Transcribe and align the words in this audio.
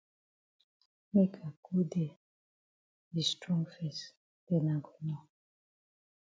Make 1.13 1.35
I 1.47 1.49
go 1.63 1.77
dey 1.93 2.11
yi 3.13 3.21
strong 3.31 3.63
fes 3.73 3.99
den 4.45 4.65
I 4.75 4.77
go 4.85 4.93
know. 5.05 5.21